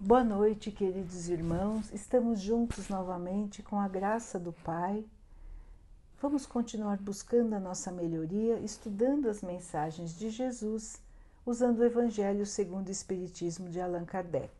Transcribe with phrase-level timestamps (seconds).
[0.00, 1.90] Boa noite, queridos irmãos.
[1.92, 5.04] Estamos juntos novamente com a graça do Pai.
[6.20, 11.00] Vamos continuar buscando a nossa melhoria, estudando as mensagens de Jesus,
[11.46, 14.52] usando o Evangelho segundo o Espiritismo de Allan Kardec.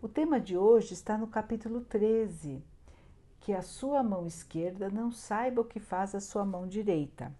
[0.00, 2.62] O tema de hoje está no capítulo 13,
[3.40, 7.32] que a sua mão esquerda não saiba o que faz a sua mão direita.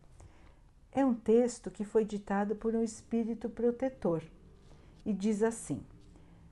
[0.91, 4.21] É um texto que foi ditado por um espírito protetor
[5.07, 5.81] e diz assim: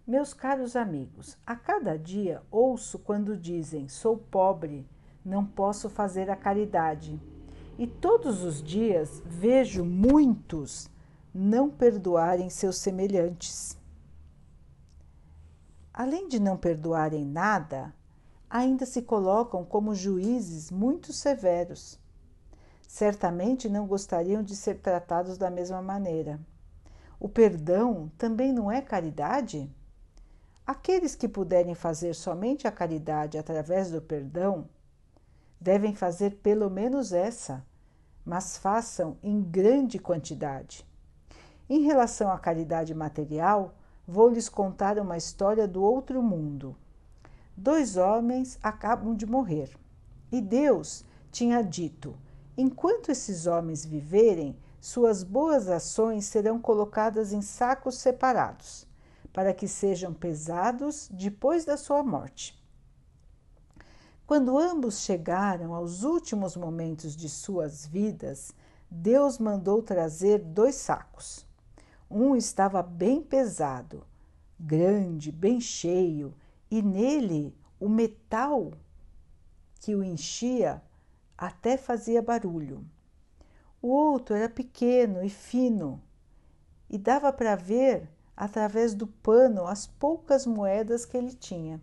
[0.09, 4.88] Meus caros amigos, a cada dia ouço quando dizem: sou pobre,
[5.23, 7.20] não posso fazer a caridade.
[7.78, 10.88] E todos os dias vejo muitos
[11.34, 13.77] não perdoarem seus semelhantes.
[15.92, 17.93] Além de não perdoarem nada,
[18.48, 22.01] ainda se colocam como juízes muito severos.
[22.88, 26.40] Certamente não gostariam de ser tratados da mesma maneira.
[27.20, 29.70] O perdão também não é caridade?
[30.68, 34.68] Aqueles que puderem fazer somente a caridade através do perdão
[35.59, 37.65] devem fazer pelo menos essa,
[38.23, 40.87] mas façam em grande quantidade.
[41.70, 46.76] Em relação à caridade material, vou lhes contar uma história do outro mundo.
[47.56, 49.71] Dois homens acabam de morrer
[50.30, 52.15] e Deus tinha dito:
[52.59, 58.87] enquanto esses homens viverem, suas boas ações serão colocadas em sacos separados,
[59.38, 62.60] para que sejam pesados depois da sua morte.
[64.26, 68.50] Quando ambos chegaram aos últimos momentos de suas vidas,
[68.91, 71.47] Deus mandou trazer dois sacos.
[72.10, 74.04] Um estava bem pesado,
[74.59, 76.34] grande, bem cheio,
[76.69, 78.72] e nele o metal
[79.78, 80.82] que o enchia
[81.36, 82.84] até fazia barulho.
[83.81, 86.03] O outro era pequeno e fino
[86.91, 91.82] e dava para ver através do pano as poucas moedas que ele tinha.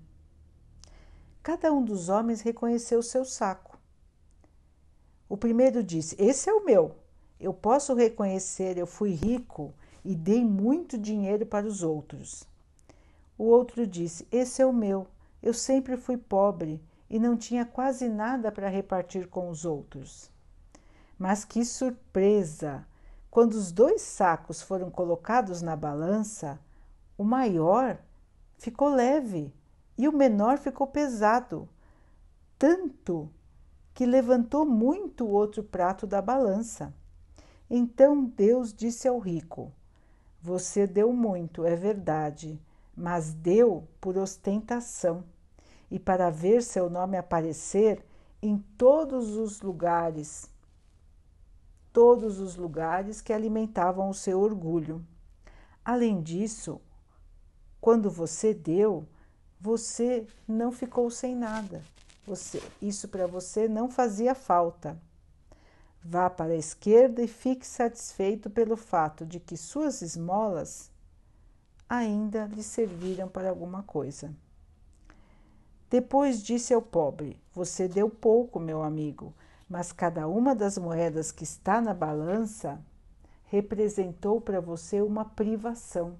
[1.44, 3.78] Cada um dos homens reconheceu seu saco.
[5.28, 6.96] O primeiro disse: Esse é o meu.
[7.38, 9.74] Eu posso reconhecer, eu fui rico
[10.04, 12.48] e dei muito dinheiro para os outros.
[13.38, 15.08] O outro disse: Esse é o meu.
[15.44, 20.32] Eu sempre fui pobre e não tinha quase nada para repartir com os outros.
[21.20, 22.88] Mas que surpresa!
[23.36, 26.58] Quando os dois sacos foram colocados na balança,
[27.18, 27.98] o maior
[28.58, 29.54] ficou leve
[29.98, 31.68] e o menor ficou pesado,
[32.58, 33.30] tanto
[33.94, 36.94] que levantou muito o outro prato da balança.
[37.70, 39.70] Então Deus disse ao rico:
[40.42, 42.58] Você deu muito, é verdade,
[42.96, 45.26] mas deu por ostentação
[45.92, 48.02] e para ver seu nome aparecer
[48.42, 50.50] em todos os lugares
[51.96, 55.02] todos os lugares que alimentavam o seu orgulho.
[55.84, 56.82] Além disso,
[57.80, 59.08] quando você deu,
[59.62, 61.82] você não ficou sem nada.
[62.28, 65.02] Você, isso para você não fazia falta.
[66.04, 70.92] Vá para a esquerda e fique satisfeito pelo fato de que suas esmolas
[71.88, 74.36] ainda lhe serviram para alguma coisa.
[75.90, 79.34] Depois disse ao pobre: Você deu pouco, meu amigo,
[79.70, 82.80] mas cada uma das moedas que está na balança
[83.46, 86.18] representou para você uma privação.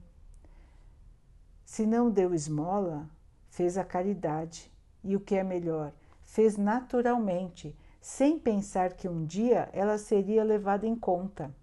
[1.64, 3.10] Se não deu esmola,
[3.50, 4.72] fez a caridade
[5.04, 5.92] e o que é melhor,
[6.24, 11.54] fez naturalmente, sem pensar que um dia ela seria levada em conta.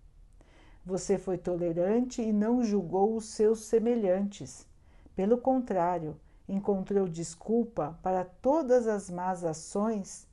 [0.84, 4.66] Você foi tolerante e não julgou os seus semelhantes.
[5.14, 6.18] Pelo contrário,
[6.48, 10.26] encontrou desculpa para todas as más ações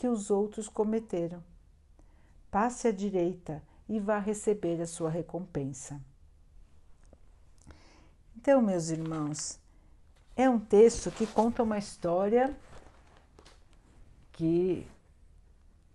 [0.00, 1.44] que os outros cometeram.
[2.50, 6.00] Passe à direita e vá receber a sua recompensa.
[8.34, 9.60] Então, meus irmãos,
[10.34, 12.56] é um texto que conta uma história
[14.32, 14.86] que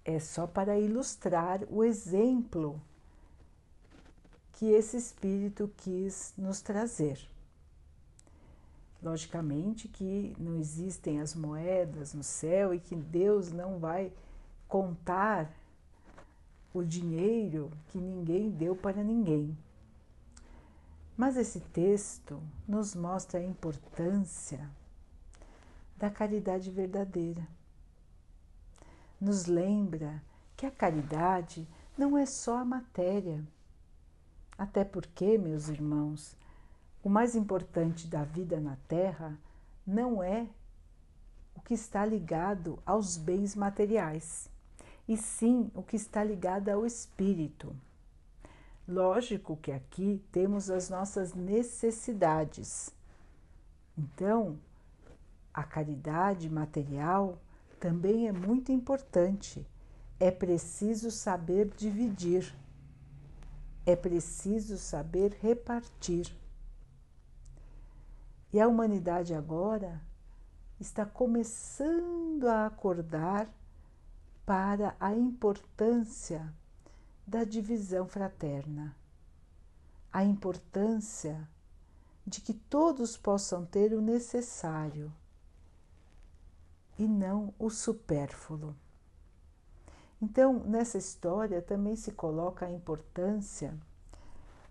[0.06, 2.80] é só para ilustrar o exemplo
[4.54, 7.28] que esse espírito quis nos trazer.
[9.02, 14.12] Logicamente que não existem as moedas no céu e que Deus não vai
[14.68, 15.52] contar
[16.74, 19.58] o dinheiro que ninguém deu para ninguém.
[21.16, 24.70] Mas esse texto nos mostra a importância
[25.96, 27.48] da caridade verdadeira.
[29.20, 30.22] Nos lembra
[30.58, 31.66] que a caridade
[31.98, 33.42] não é só a matéria.
[34.58, 36.36] Até porque, meus irmãos,
[37.06, 39.38] o mais importante da vida na Terra
[39.86, 40.48] não é
[41.54, 44.50] o que está ligado aos bens materiais,
[45.08, 47.76] e sim o que está ligado ao espírito.
[48.88, 52.92] Lógico que aqui temos as nossas necessidades,
[53.98, 54.60] Então,
[55.54, 57.40] a caridade material
[57.80, 59.66] também é muito importante.
[60.20, 62.54] É preciso saber dividir,
[63.86, 66.36] é preciso saber repartir.
[68.56, 70.02] E a humanidade agora
[70.80, 73.54] está começando a acordar
[74.46, 76.54] para a importância
[77.28, 78.96] da divisão fraterna,
[80.10, 81.46] a importância
[82.26, 85.12] de que todos possam ter o necessário
[86.98, 88.74] e não o supérfluo.
[90.22, 93.78] Então, nessa história também se coloca a importância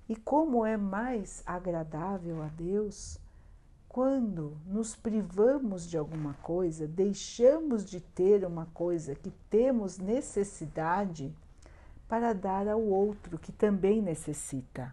[0.08, 3.22] e como é mais agradável a Deus
[3.94, 11.32] quando nos privamos de alguma coisa, deixamos de ter uma coisa que temos necessidade
[12.08, 14.92] para dar ao outro que também necessita.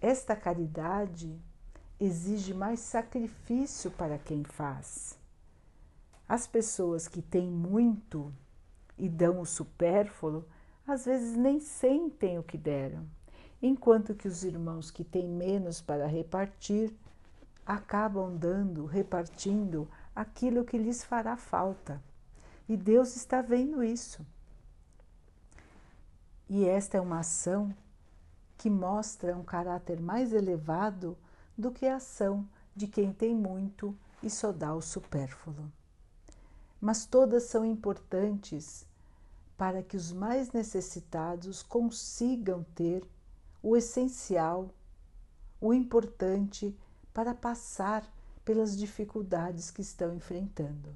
[0.00, 1.38] Esta caridade
[2.00, 5.18] exige mais sacrifício para quem faz.
[6.26, 8.32] As pessoas que têm muito
[8.96, 10.42] e dão o supérfluo,
[10.86, 13.06] às vezes nem sentem o que deram,
[13.60, 16.96] enquanto que os irmãos que têm menos para repartir
[17.64, 22.02] acabam dando, repartindo aquilo que lhes fará falta.
[22.68, 24.24] E Deus está vendo isso.
[26.48, 27.74] E esta é uma ação
[28.58, 31.16] que mostra um caráter mais elevado
[31.56, 35.70] do que a ação de quem tem muito e só dá o supérfluo.
[36.80, 38.86] Mas todas são importantes
[39.56, 43.06] para que os mais necessitados consigam ter
[43.62, 44.70] o essencial,
[45.60, 46.74] o importante
[47.12, 48.04] para passar
[48.44, 50.94] pelas dificuldades que estão enfrentando.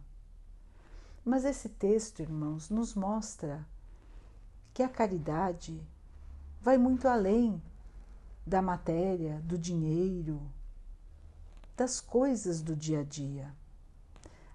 [1.24, 3.66] Mas esse texto, irmãos, nos mostra
[4.72, 5.80] que a caridade
[6.60, 7.62] vai muito além
[8.46, 10.40] da matéria, do dinheiro,
[11.76, 13.54] das coisas do dia a dia.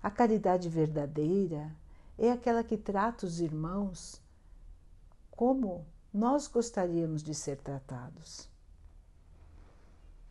[0.02, 1.76] A caridade verdadeira
[2.18, 4.22] é aquela que trata os irmãos
[5.32, 8.50] como nós gostaríamos de ser tratados.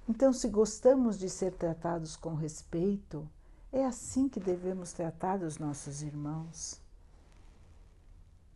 [0.08, 3.28] Então, se gostamos de ser tratados com respeito,
[3.70, 6.80] é assim que devemos tratar os nossos irmãos.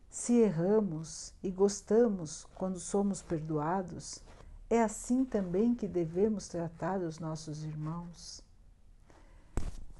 [0.09, 4.23] Se erramos e gostamos quando somos perdoados,
[4.67, 8.43] é assim também que devemos tratar os nossos irmãos.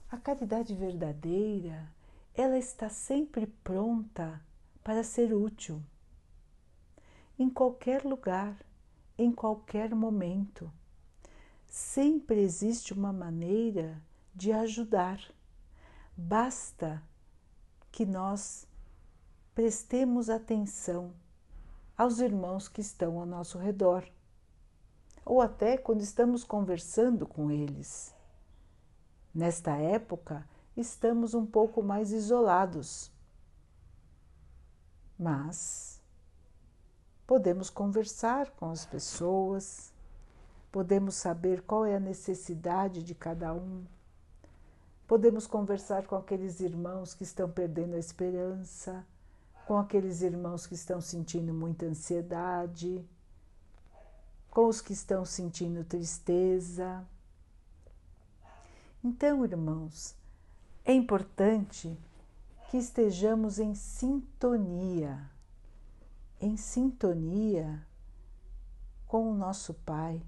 [0.09, 1.87] A caridade verdadeira,
[2.33, 4.41] ela está sempre pronta
[4.83, 5.83] para ser útil.
[7.37, 8.57] Em qualquer lugar,
[9.19, 10.71] em qualquer momento
[11.73, 13.99] sempre existe uma maneira
[14.31, 15.19] de ajudar.
[16.15, 17.01] Basta
[17.91, 18.67] que nós
[19.55, 21.15] prestemos atenção
[21.97, 24.07] aos irmãos que estão ao nosso redor,
[25.25, 28.13] ou até quando estamos conversando com eles.
[29.33, 30.47] Nesta época,
[30.77, 33.11] estamos um pouco mais isolados,
[35.17, 35.99] mas
[37.25, 39.92] podemos conversar com as pessoas
[40.73, 43.85] podemos saber qual é a necessidade de cada um,
[45.07, 49.05] podemos conversar com aqueles irmãos que estão perdendo a esperança,
[49.67, 53.07] com aqueles irmãos que estão sentindo muita ansiedade,
[54.49, 57.05] com os que estão sentindo tristeza.
[59.03, 60.15] Então, irmãos,
[60.83, 61.95] é importante
[62.71, 65.29] que estejamos em sintonia,
[66.41, 67.85] em sintonia
[69.05, 70.19] com o nosso Pai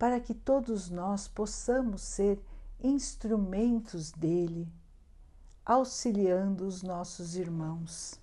[0.00, 2.42] para que todos nós possamos ser
[2.82, 4.66] instrumentos dele,
[5.62, 8.18] auxiliando os nossos irmãos.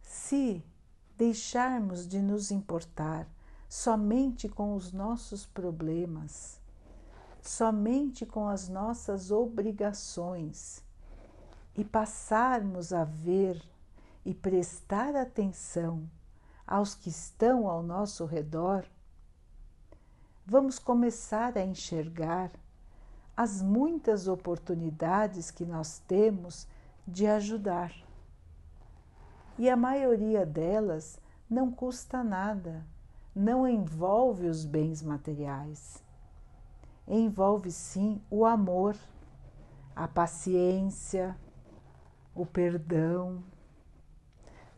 [0.00, 0.64] Se
[1.18, 3.28] deixarmos de nos importar
[3.68, 6.58] somente com os nossos problemas,
[7.42, 10.82] somente com as nossas obrigações
[11.76, 13.62] e passarmos a ver
[14.24, 16.08] e prestar atenção
[16.66, 18.86] aos que estão ao nosso redor,
[20.46, 22.50] vamos começar a enxergar
[23.36, 26.68] as muitas oportunidades que nós temos
[27.06, 27.92] de ajudar.
[29.58, 32.84] E a maioria delas não custa nada,
[33.34, 36.02] não envolve os bens materiais.
[37.06, 38.96] Envolve sim o amor,
[39.94, 41.36] a paciência,
[42.34, 43.42] o perdão,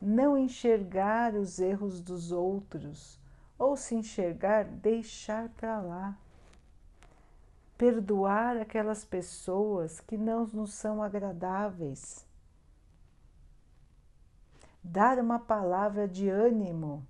[0.00, 3.18] não enxergar os erros dos outros
[3.58, 6.16] ou se enxergar, deixar para lá.
[7.76, 12.26] Perdoar aquelas pessoas que não nos são agradáveis.
[14.82, 17.06] Dar uma palavra de ânimo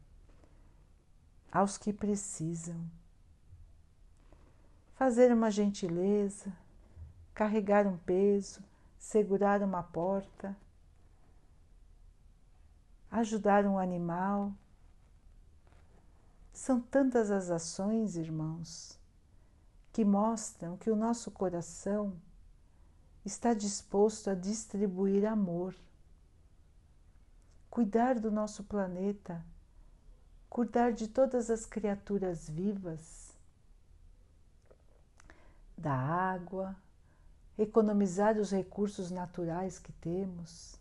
[1.52, 2.76] aos que precisam.
[4.96, 6.50] fazer uma gentileza,
[7.34, 8.62] carregar um peso,
[8.98, 10.56] segurar uma porta,
[13.10, 14.52] ajudar um animal.
[16.56, 18.98] São tantas as ações, irmãos,
[19.92, 22.18] que mostram que o nosso coração
[23.22, 25.76] está disposto a distribuir amor,
[27.68, 29.44] cuidar do nosso planeta,
[30.48, 33.36] cuidar de todas as criaturas vivas,
[35.76, 36.74] da água,
[37.58, 40.80] economizar os recursos naturais que temos,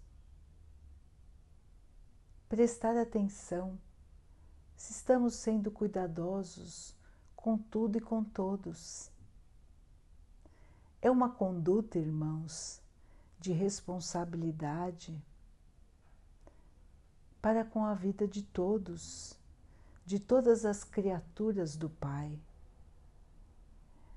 [2.48, 3.77] prestar atenção
[4.75, 6.96] se estamos sendo cuidadosos
[7.36, 9.10] com tudo e com todos.
[11.01, 12.82] É uma conduta, irmãos,
[13.39, 15.24] de responsabilidade
[17.41, 19.38] para com a vida de todos,
[20.03, 22.39] de todas as criaturas do Pai.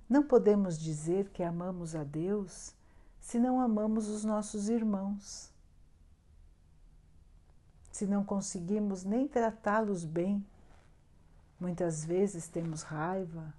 [0.08, 2.74] Não podemos dizer que amamos a Deus
[3.20, 5.52] se não amamos os nossos irmãos,
[7.98, 10.46] se não conseguimos nem tratá-los bem.
[11.58, 13.52] Muitas vezes temos raiva,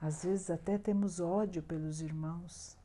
[0.00, 2.76] às vezes até temos ódio pelos irmãos.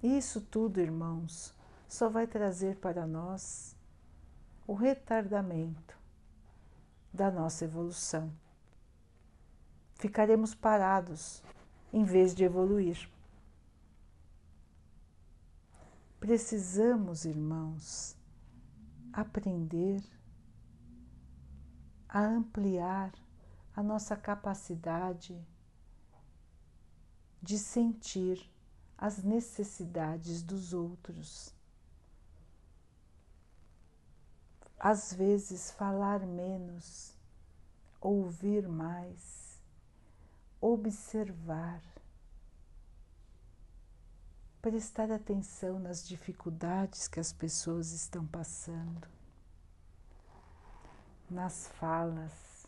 [0.00, 1.52] Isso tudo, irmãos,
[1.88, 3.76] só vai trazer para nós
[4.66, 5.98] o retardamento
[7.12, 8.32] da nossa evolução
[9.98, 11.42] ficaremos parados
[11.92, 13.10] em vez de evoluir.
[16.20, 18.16] Precisamos, irmãos,
[19.20, 20.00] aprender
[22.08, 23.12] a ampliar
[23.74, 25.44] a nossa capacidade
[27.42, 28.48] de sentir
[28.96, 31.52] as necessidades dos outros.
[34.78, 37.12] Às vezes, falar menos,
[38.00, 39.60] ouvir mais
[40.60, 41.82] observar,
[44.60, 49.08] prestar atenção nas dificuldades que as pessoas estão passando,
[51.30, 52.66] nas falas,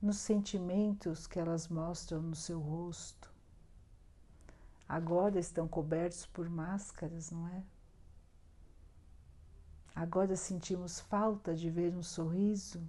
[0.00, 3.30] nos sentimentos que elas mostram no seu rosto.
[4.88, 7.62] Agora estão cobertos por máscaras, não é?
[9.94, 12.80] Agora sentimos falta de ver um sorriso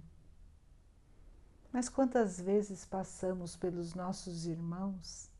[1.72, 5.31] mas quantas vezes passamos pelos nossos irmãos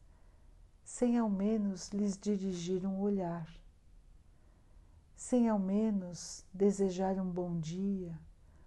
[0.83, 3.49] sem ao menos lhes dirigir um olhar,
[5.17, 8.19] sem ao menos desejar um bom dia,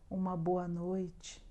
[0.10, 1.44] uma boa noite?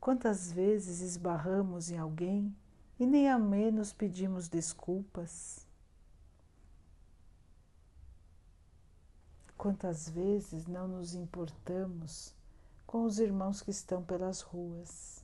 [0.00, 2.54] Quantas vezes esbarramos em alguém
[2.98, 5.66] e nem ao menos pedimos desculpas?
[9.56, 12.32] Quantas vezes não nos importamos
[12.88, 15.22] com os irmãos que estão pelas ruas.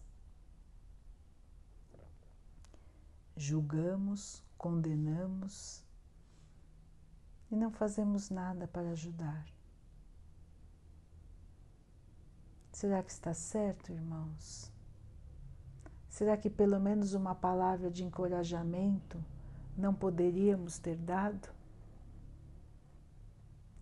[3.37, 5.83] Julgamos, condenamos
[7.51, 9.47] e não fazemos nada para ajudar.
[12.73, 14.71] Será que está certo, irmãos?
[16.09, 19.23] Será que pelo menos uma palavra de encorajamento
[19.77, 21.49] não poderíamos ter dado?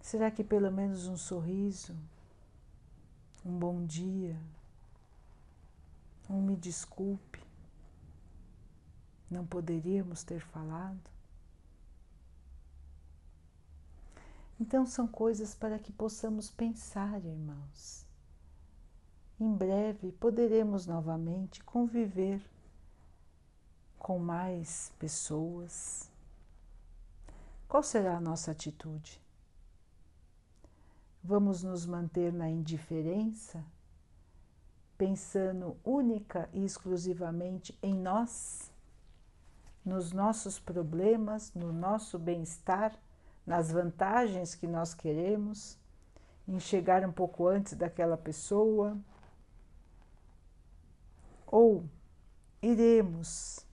[0.00, 1.94] Será que pelo menos um sorriso
[3.44, 4.38] um bom dia,
[6.30, 7.40] um me desculpe,
[9.32, 11.00] não poderíamos ter falado?
[14.60, 18.06] Então, são coisas para que possamos pensar, irmãos.
[19.40, 22.40] Em breve poderemos novamente conviver
[23.98, 26.10] com mais pessoas.
[27.68, 29.20] Qual será a nossa atitude?
[31.24, 33.64] Vamos nos manter na indiferença,
[34.98, 38.71] pensando única e exclusivamente em nós,
[39.84, 42.96] nos nossos problemas, no nosso bem-estar,
[43.46, 45.78] nas vantagens que nós queremos,
[46.46, 48.96] em chegar um pouco antes daquela pessoa?
[51.46, 51.84] Ou
[52.60, 53.66] iremos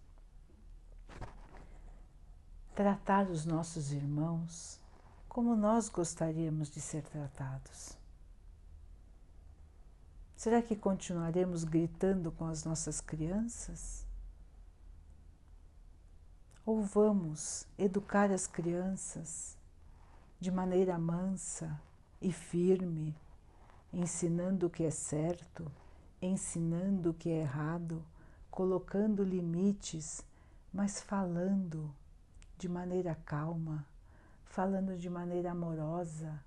[2.74, 4.80] tratar os nossos irmãos
[5.28, 7.98] como nós gostaríamos de ser tratados?
[10.36, 14.09] Será que continuaremos gritando com as nossas crianças?
[16.72, 19.58] Ou vamos educar as crianças
[20.40, 21.82] de maneira mansa
[22.22, 23.18] e firme,
[23.92, 25.66] ensinando o que é certo,
[26.22, 28.06] ensinando o que é errado,
[28.52, 30.24] colocando limites,
[30.72, 31.92] mas falando
[32.56, 33.84] de maneira calma,
[34.46, 36.40] falando de maneira amorosa,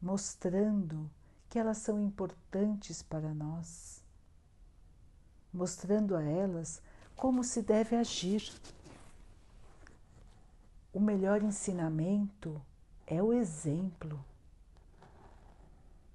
[0.00, 1.10] mostrando
[1.50, 4.02] que elas são importantes para nós.
[5.52, 6.80] mostrando a elas
[7.14, 8.50] como se deve agir.
[10.92, 12.60] O melhor ensinamento
[13.06, 14.22] é o exemplo.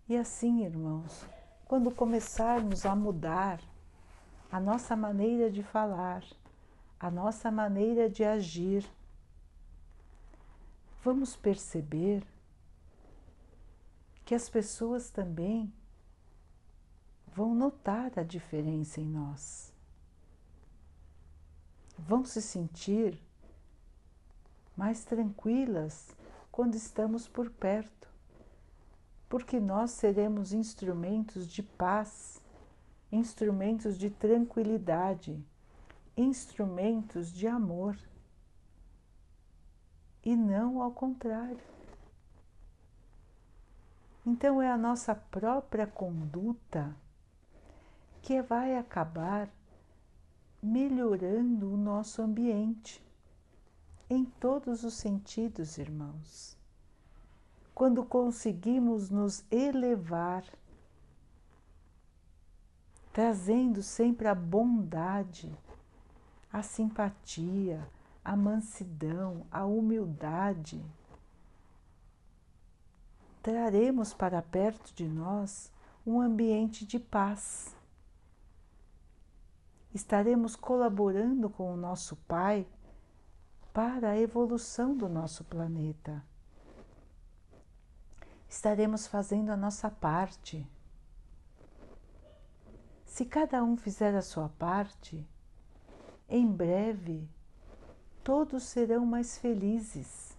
[0.07, 1.25] E assim, irmãos,
[1.65, 3.60] quando começarmos a mudar
[4.51, 6.24] a nossa maneira de falar,
[7.00, 8.86] a nossa maneira de agir,
[11.03, 12.24] vamos perceber
[14.24, 15.74] que as pessoas também
[17.34, 19.74] vão notar a diferença em nós.
[21.98, 23.19] Vão se sentir
[24.77, 26.15] mais tranquilas
[26.51, 28.07] quando estamos por perto,
[29.27, 32.41] porque nós seremos instrumentos de paz,
[33.12, 35.43] instrumentos de tranquilidade,
[36.15, 37.98] instrumentos de amor
[40.24, 41.60] e não ao contrário.
[44.25, 46.96] Então é a nossa própria conduta
[48.22, 49.50] que vai acabar
[50.62, 53.07] melhorando o nosso ambiente
[54.10, 56.58] em todos os sentidos, irmãos.
[57.76, 60.44] Quando conseguimos nos elevar,
[63.12, 65.54] trazendo sempre a bondade,
[66.52, 67.88] a simpatia,
[68.24, 70.84] a mansidão, a humildade,
[73.44, 75.72] traremos para perto de nós
[76.06, 77.76] um ambiente de paz.
[79.94, 82.66] Estaremos colaborando com o nosso Pai
[83.77, 86.25] para a evolução do nosso planeta.
[88.50, 90.67] Estaremos fazendo a nossa parte.
[93.05, 95.24] Se cada um fizer a sua parte,
[96.27, 97.29] em breve
[98.24, 100.36] todos serão mais felizes.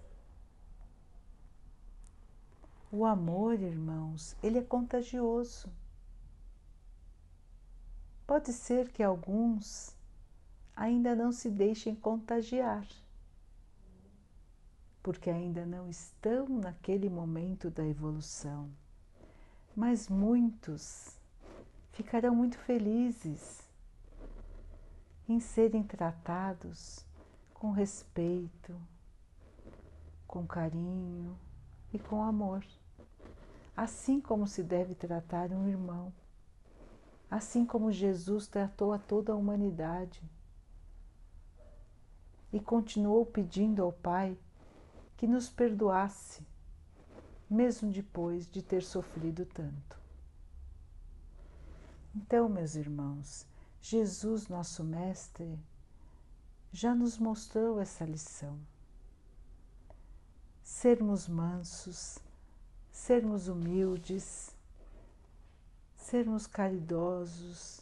[2.91, 5.71] O amor, irmãos, ele é contagioso.
[8.27, 9.95] Pode ser que alguns
[10.75, 12.85] ainda não se deixem contagiar
[15.03, 18.71] porque ainda não estão naquele momento da evolução.
[19.75, 21.19] Mas muitos
[21.93, 23.63] ficarão muito felizes
[25.29, 27.05] em serem tratados
[27.53, 28.75] com respeito,
[30.27, 31.39] com carinho
[31.93, 32.65] e com amor,
[33.77, 36.13] assim como se deve tratar um irmão,
[37.31, 40.23] assim como Jesus tratou a toda a humanidade
[42.53, 44.37] e continuou pedindo ao Pai
[45.19, 46.47] que nos perdoasse,
[47.51, 49.99] mesmo depois de ter sofrido tanto.
[52.15, 53.45] Então, meus irmãos,
[53.83, 55.59] Jesus, nosso Mestre,
[56.71, 58.57] já nos mostrou essa lição.
[60.63, 62.21] Sermos mansos,
[62.93, 64.55] sermos humildes,
[65.97, 67.81] sermos caridosos,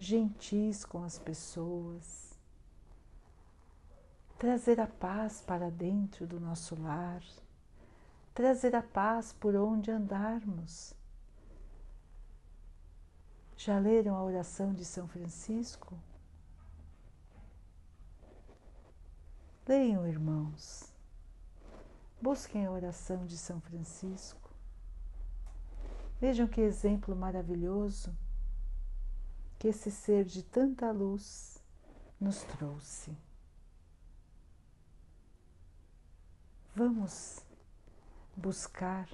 [0.00, 2.31] gentis com as pessoas,
[4.42, 7.22] trazer a paz para dentro do nosso lar,
[8.34, 10.92] trazer a paz por onde andarmos.
[13.56, 15.96] Já leram a oração de São Francisco?
[19.64, 20.92] Leiam, irmãos.
[22.20, 24.50] Busquem a oração de São Francisco.
[26.20, 28.12] Vejam que exemplo maravilhoso
[29.56, 31.62] que esse ser de tanta luz
[32.20, 33.16] nos trouxe.
[36.74, 37.44] Vamos
[38.34, 39.06] buscar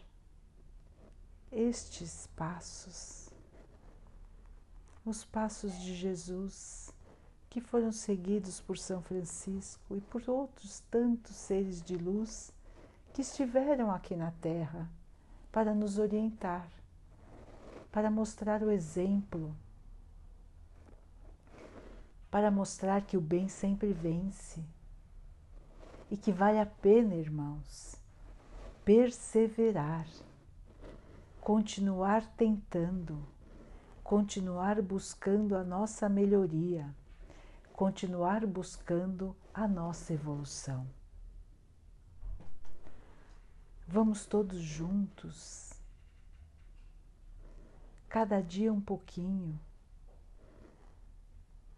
[1.50, 3.30] estes passos,
[5.04, 6.94] os passos de Jesus
[7.50, 12.52] que foram seguidos por São Francisco e por outros tantos seres de luz
[13.12, 14.88] que estiveram aqui na Terra
[15.50, 16.70] para nos orientar,
[17.90, 19.52] para mostrar o exemplo,
[22.30, 24.64] para mostrar que o bem sempre vence
[26.10, 27.96] e que vale a pena, irmãos,
[28.84, 30.06] perseverar,
[31.40, 33.26] continuar tentando,
[34.02, 36.94] continuar buscando a nossa melhoria,
[37.72, 40.86] continuar buscando a nossa evolução.
[43.86, 45.72] Vamos todos juntos,
[48.08, 49.58] cada dia um pouquinho,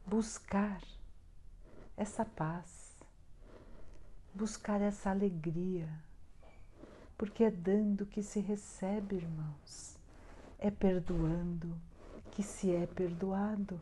[0.07, 0.81] buscar
[1.97, 2.90] essa paz
[4.35, 5.89] buscar essa alegria,
[7.17, 9.97] porque é dando que se recebe, irmãos,
[10.59, 11.77] é perdoando
[12.31, 13.81] que se é perdoado.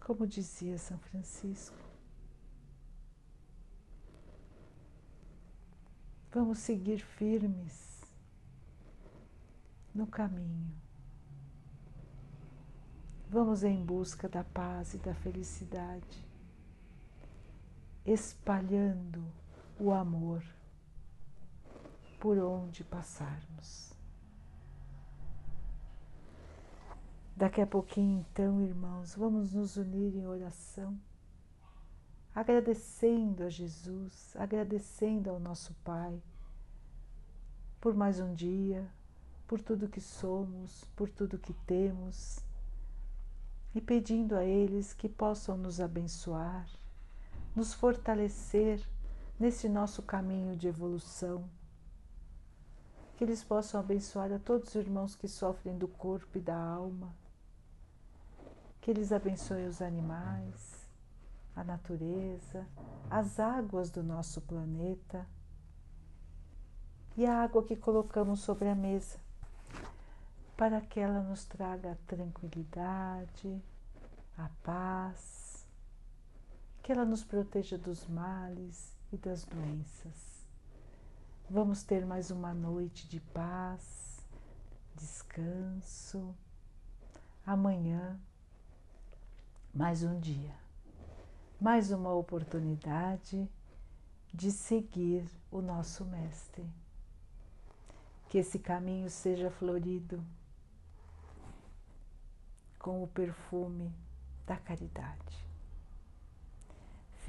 [0.00, 1.76] Como dizia São Francisco.
[6.32, 8.02] Vamos seguir firmes
[9.94, 10.72] no caminho.
[13.28, 16.24] Vamos em busca da paz e da felicidade,
[18.04, 19.24] espalhando
[19.78, 20.42] o amor
[22.18, 23.92] por onde passarmos.
[27.36, 31.00] Daqui a pouquinho, então, irmãos, vamos nos unir em oração,
[32.34, 36.22] agradecendo a Jesus, agradecendo ao nosso Pai
[37.80, 38.86] por mais um dia,
[39.48, 42.44] por tudo que somos, por tudo que temos,
[43.74, 46.68] e pedindo a eles que possam nos abençoar,
[47.54, 48.80] nos fortalecer
[49.38, 51.48] nesse nosso caminho de evolução.
[53.16, 57.14] Que eles possam abençoar a todos os irmãos que sofrem do corpo e da alma,
[58.80, 60.88] que eles abençoem os animais,
[61.54, 62.66] a natureza,
[63.10, 65.26] as águas do nosso planeta.
[67.16, 69.18] E a água que colocamos sobre a mesa,
[70.56, 73.62] para que ela nos traga a tranquilidade,
[74.38, 74.99] a paz,
[76.90, 80.44] que ela nos proteja dos males e das doenças.
[81.48, 84.26] Vamos ter mais uma noite de paz,
[84.96, 86.34] descanso.
[87.46, 88.18] Amanhã,
[89.72, 90.52] mais um dia,
[91.60, 93.48] mais uma oportunidade
[94.34, 96.68] de seguir o nosso Mestre.
[98.28, 100.20] Que esse caminho seja florido
[102.80, 103.94] com o perfume
[104.44, 105.49] da caridade.